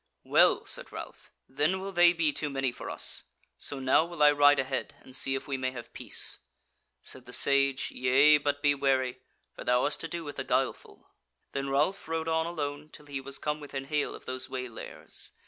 "Well," 0.23 0.65
said 0.65 0.91
Ralph, 0.91 1.29
"then 1.47 1.79
will 1.79 1.91
they 1.91 2.11
be 2.11 2.33
too 2.33 2.49
many 2.49 2.71
for 2.71 2.89
us; 2.89 3.25
so 3.59 3.77
now 3.79 4.03
will 4.03 4.23
I 4.23 4.31
ride 4.31 4.57
ahead 4.57 4.95
and 5.01 5.15
see 5.15 5.35
if 5.35 5.47
we 5.47 5.57
may 5.57 5.69
have 5.69 5.93
peace." 5.93 6.39
Said 7.03 7.25
the 7.25 7.31
Sage, 7.31 7.91
"Yea, 7.91 8.39
but 8.39 8.63
be 8.63 8.73
wary, 8.73 9.19
for 9.53 9.63
thou 9.63 9.83
hast 9.83 10.01
to 10.01 10.07
do 10.07 10.23
with 10.23 10.37
the 10.37 10.43
guileful." 10.43 11.07
Then 11.51 11.69
Ralph 11.69 12.07
rode 12.07 12.27
on 12.27 12.47
alone 12.47 12.89
till 12.89 13.05
he 13.05 13.21
was 13.21 13.37
come 13.37 13.59
within 13.59 13.85
hail 13.85 14.15
of 14.15 14.25
those 14.25 14.49
waylayers. 14.49 15.33